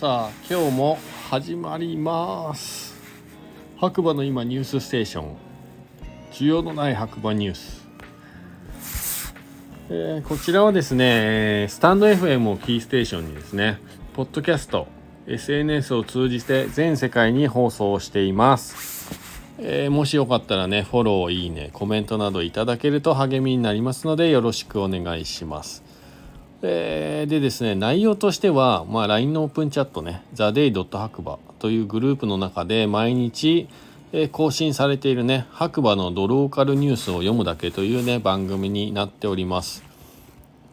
[0.00, 0.98] さあ今日も
[1.28, 2.96] 始まります。
[3.76, 5.36] 白馬の今ニュースステーション。
[6.32, 7.86] 需要のない白馬ニュース、
[9.90, 13.78] えー、こちらはですねスタンド FM をキーステーションにですね
[14.14, 14.86] ポッドキャスト
[15.26, 19.10] SNS を通じて全世界に放送しています。
[19.58, 25.89] えー、もしよかったらねフォローいいねコメントなどいただけると励みになりますのでよろしくお願いします。
[26.62, 30.84] えー、でですね内容としては、まあ、LINE のオープンチャットね「TheDay.
[30.98, 33.68] 白馬」というグループの中で毎日、
[34.32, 39.84] 更新されているね白馬のドローカルニュースを読むだけというね番組になっております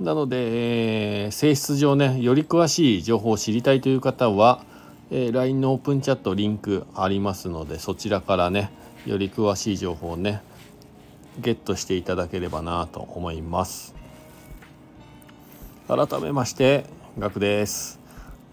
[0.00, 4.62] なので、えー、性質上ねより詳しい情報を知りたいという方は、
[5.10, 8.70] え LINE のオープンチャットリンクありますのでそちらからね
[9.06, 10.42] より詳しい情報をね
[11.38, 13.95] ゲットしていただければなと思います
[15.88, 16.84] 改めまして
[17.16, 18.00] ガクです、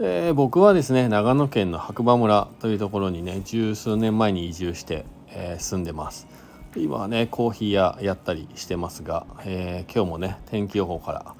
[0.00, 6.26] えー、僕はですね長野県の白馬村というところにね十数年前に移住して、えー、住んでます。
[6.74, 11.34] 今はねコーヒー屋やったりしてますが、えー、今日もね天気予報から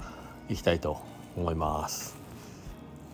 [0.47, 1.01] いきたいと
[1.35, 2.15] 思います。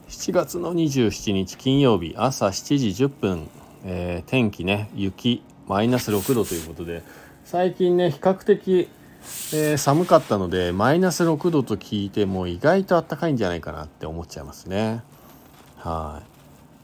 [0.09, 3.49] 7月の27日金曜日朝7時10分、
[3.85, 7.01] えー、天気ね雪マイナス6度ということで
[7.43, 8.87] 最近ね比較的
[9.53, 15.03] えー、寒かったのでマイナス6度と聞いても意外とあったかいんじゃないかなって思っちゃいますね。
[15.77, 16.21] は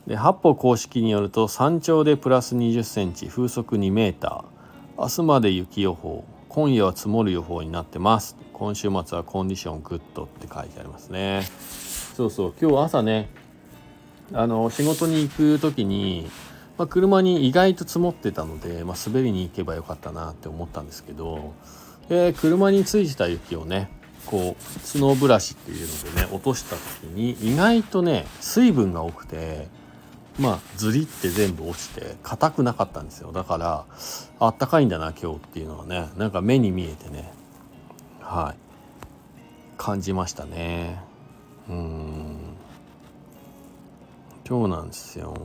[0.08, 0.10] い。
[0.10, 5.02] で八方公式によると山頂でプラス2 0センチ風速2メーター。
[5.02, 6.24] 明日まで雪予報。
[6.50, 8.38] 今夜は積もる予報になってます。
[8.54, 11.44] 今週末はコンディショングッドって書いてありますね。
[12.16, 12.54] そうそう。
[12.62, 13.30] 今日朝ね
[14.32, 16.30] あの仕事に行く時に、
[16.78, 21.54] まあ、車に意外と積もってたので、まあ、滑りに行けばよかったなって思ったんですけど
[22.10, 23.90] え、車についてた雪をね
[24.26, 29.68] こうスノーブラシっていうのでね落とした時に意外とね水分が多くて
[30.40, 33.32] まあずりって全部落ちて硬くなかったんですよ。
[33.32, 33.86] だから
[34.40, 36.10] あったかいんだな今日っていうのはね。
[36.18, 37.32] なんか目に見えてね。
[38.20, 38.58] はい。
[39.78, 41.00] 感じましたね。
[41.70, 42.38] うん。
[44.48, 45.36] 今日なんですよ。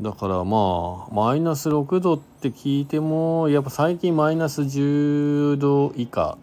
[0.00, 6.38] だからまあマイナス6度って聞いてもやっぱ最近マイナス10度以下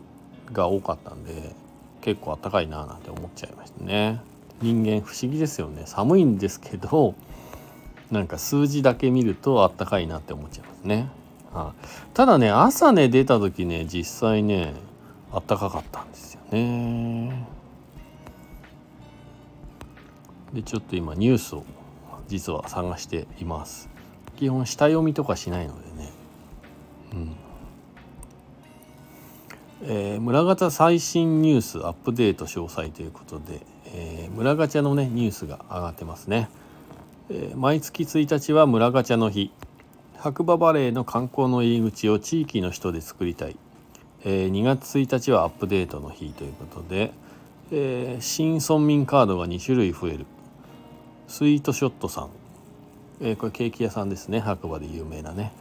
[0.54, 1.56] が多かったんで
[2.02, 4.22] 結構あったかいななんて思っちゃいましたね。
[4.62, 5.84] 人間不思議ですよね。
[5.86, 7.16] 寒いんですけど
[8.12, 11.10] なんか数字だけ見るとあったかいなって思っちゃいますね、
[11.52, 14.74] はあ、ただね朝ね出た時ね実際ね
[15.32, 17.46] あったかかったんですよね。
[20.54, 21.66] でちょっと今ニュースを
[22.28, 23.90] 実は探しています。
[24.38, 26.12] 基本下読みとかしないのでね。
[27.14, 27.36] うん。
[29.84, 33.62] えー、村ガチャ最新ニュースアップデート詳細ということで、
[33.94, 36.50] えー、村ガチャのねニュースが上がってますね、
[37.30, 39.52] えー、毎月1日は村ガチャの日。
[40.20, 43.56] 白馬バレーの観光の入り口を地域の人で作りたい、
[44.24, 47.14] えー、2月1日はアップデートの日ということで、
[47.72, 50.26] えー、新村民カードが2種類増える。
[51.28, 52.30] スイートショットさん、
[53.22, 54.40] えー、これケーキ屋さんですね。
[54.40, 55.52] 白馬で有名なね。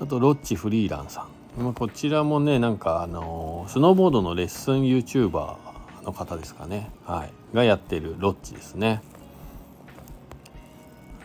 [0.00, 1.26] あとロッチフリーランさ
[1.58, 5.56] ん、まあ、こちらもねなんかあのスノーボードのレッスン YouTuber
[6.04, 9.02] の方ですかね、はい、がやってるロッチですね。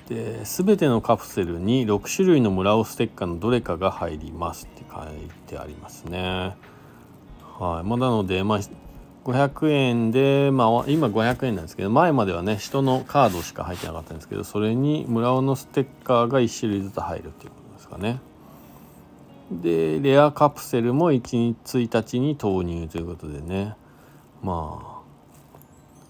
[0.09, 6.55] で全てのカプセルに6種類の村尾ステッカーのどれかが入りますって書いてありますね。
[7.59, 7.87] はい。
[7.87, 8.59] まあ、なので、まあ、
[9.25, 18.19] 500円で、まあ、今500円なんですけど前まではね人のカードしか入ってなかったんですけどそれに村尾のステッカーが1種類ずつ入るっていうことですかね。
[19.51, 23.75] でレアカプセルも 1, 1日に投入ということでね
[24.41, 24.93] まあ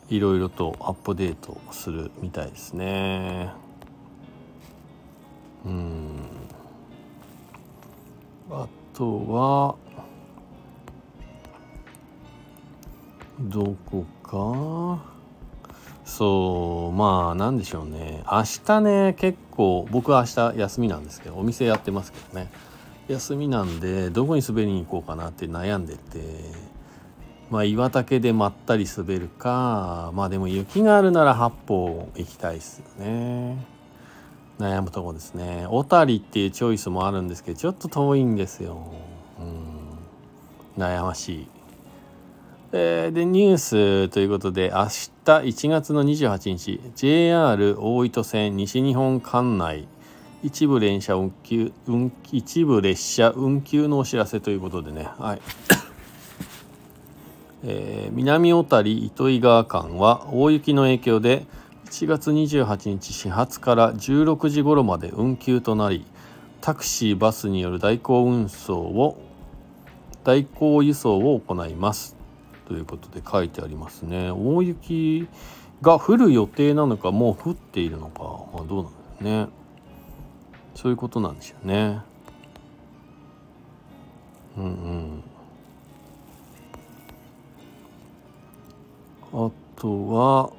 [0.10, 3.52] いろいろとアップデートするみたいですね。
[5.66, 6.10] うん
[8.52, 9.76] あとは
[13.44, 15.04] どこか？
[16.06, 18.24] そうまあなんでしょうね。
[18.32, 22.50] 明日ね結構僕は明日休みなんですけどお店やってますけどね。
[23.08, 26.74] 休みなんでどこに滑りに行こうかなって悩んでて。
[27.52, 33.64] まあ岩岳でまったり滑るかまあでも雪があるなら八方行きたいですよね。
[34.58, 35.68] 悩むとこですね。
[35.70, 38.92] 小谷っていうチョイスもあるんですけどちょっと遠いんですよ。
[39.40, 40.82] うん。
[40.82, 41.48] 悩ましい。
[42.76, 44.88] えー、でニュースということで明日
[45.26, 49.88] 1月の28日 JR 大糸線西日本管内
[50.42, 55.42] 一部連車運休運一部列車運休のお知らせということでね、はい。
[57.64, 61.46] えー、南小谷糸魚川間は大雪の影響で
[61.92, 66.08] 7月28日始発から16時頃まで運休となり
[66.60, 69.22] タクシーバスによる代行運送を
[70.24, 72.23] 代行輸送を行います。
[72.68, 74.32] ということで書いてありますね。
[74.32, 75.28] 大雪
[75.82, 78.24] が降る予定なのかもう降っているのか、
[78.54, 79.48] まあ、どうなんですね。
[80.76, 82.00] そういうことなんでしょうね。
[84.58, 85.24] うんうん。
[89.34, 90.52] あとは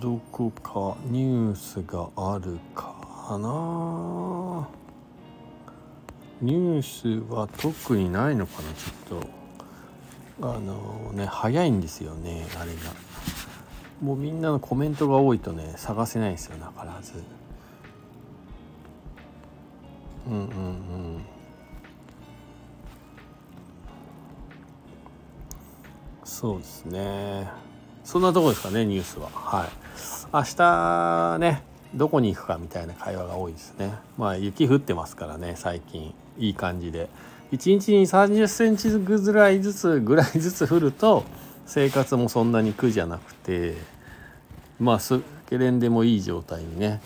[0.00, 2.99] どこかニュースがあるか。
[3.30, 4.68] かな。
[6.40, 9.40] ニュースは特にないのかなちょっと。
[10.42, 12.80] あのね早いんですよねあれが。
[14.02, 17.22] もうみんなのコメントが多いとね探せないんですよなからず。
[20.26, 21.24] うんうんうん。
[26.24, 27.48] そうですね。
[28.02, 29.28] そんなとこですかねニュースは。
[29.32, 29.68] はい。
[30.32, 33.92] 明日ねどこに行くかみたいな会話が多いですね。
[34.16, 36.14] まあ雪降ってますからね最近。
[36.38, 37.08] いい感じで。
[37.52, 41.24] 1日に30センチぐらいずつぐらいずつ降ると
[41.66, 43.74] 生活もそんなに苦じゃなくて
[44.78, 45.20] まあす
[45.50, 47.00] ゲレンデもいい状態にね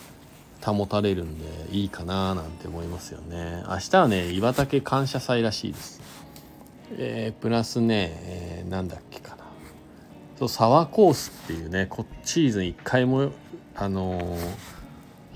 [0.63, 3.65] 保たれるんでいいかななんて思いますよね。
[3.69, 6.01] 明日はね岩竹感謝祭らしいです。
[6.97, 9.45] えー、プラスね、えー、なんだっけかな。
[10.39, 13.31] そうサワーコースっていうねこシーズン1回も
[13.75, 14.39] あのー、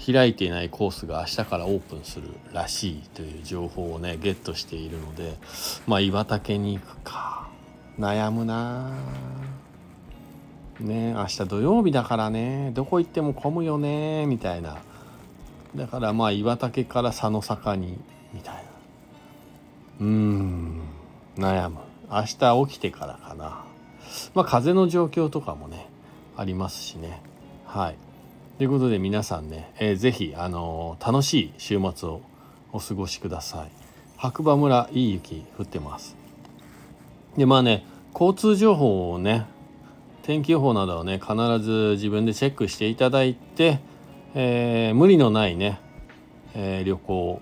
[0.04, 5.36] 開いていないコースが明日からオープンするらしいという情報をねゲットしているので
[5.86, 7.48] まあ岩竹に行くか。
[7.98, 8.92] 悩むな。
[10.78, 12.70] ね明日土曜日だからね。
[12.74, 14.26] どこ行っても混むよね。
[14.26, 14.78] みたいな。
[15.74, 17.98] だからまあ岩竹から佐野坂に
[18.32, 18.60] みたいな。
[20.00, 20.80] うーん。
[21.36, 21.78] 悩む。
[22.10, 23.64] 明日起きてからかな。
[24.34, 25.88] まあ風の状況とかもね
[26.36, 27.20] ありますしね。
[27.66, 27.96] はい。
[28.58, 32.22] ということで皆さんね、えー、ぜひ、あのー、楽しい週末を
[32.72, 33.70] お過ごしください
[34.16, 36.16] 白馬村いい雪降ってます
[37.36, 39.46] でまあね交通情報をね
[40.22, 43.78] 天気予報などをね必ず自分でチェックしていただいて、
[44.34, 45.78] えー、無理のないね、
[46.56, 47.40] えー、旅行を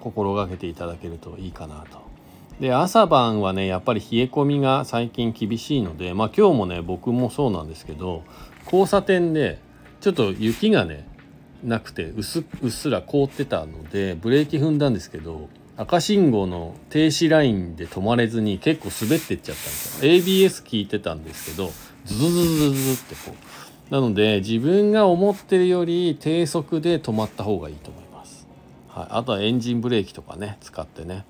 [0.00, 2.02] 心がけていただけるといいかなと。
[2.58, 8.22] で朝晩はねやっぱり冷え込みが最近厳しいのでまあ今日もね僕もそうなんですけど
[8.64, 9.58] 交差点で
[10.04, 11.08] ちょっと雪がね
[11.62, 15.48] なくてうすうっすら凍ってたのでブレーキ踏んだんですけど
[15.78, 20.12] 赤信号の停止ラインで止まれずに結構滑ってっちゃったんですよ。
[20.12, 21.70] ABS 聞いてたんですけど
[22.04, 23.34] ズズズズズってこ
[23.90, 23.94] う。
[23.94, 28.46] なので自分が思ってるより低速で止まった方がいいと思います、
[28.88, 31.24] はい、あとはエンジンブレーキとかね使ってね。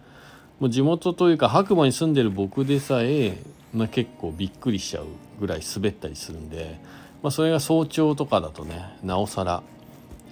[0.59, 3.39] もう地元というか白馬に住んでる僕でさえ、
[3.73, 5.07] まあ、結構びっくりしちゃう
[5.39, 6.81] ぐらい滑ったりするんで、
[7.25, 9.65] まあ、それが早朝とかだとねなおさら、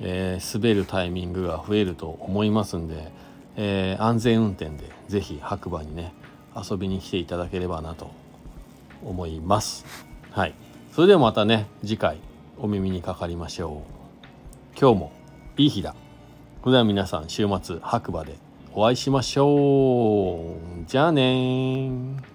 [0.00, 3.10] えー、滑るタイミングが増えると思いますんで
[3.56, 6.14] えー、安全運転で是非白馬にね
[6.56, 8.10] 遊びに来ていただければなと
[9.04, 9.84] 思います。
[10.30, 10.54] はい。
[10.92, 12.18] それではまたね次回
[12.58, 13.82] お耳にかかりましょ
[14.74, 14.78] う。
[14.78, 15.12] 今日も
[15.56, 15.94] いい日だ。
[16.62, 18.36] それでは皆さん週末白馬で
[18.74, 20.84] お会いしましょう。
[20.86, 22.31] じゃあね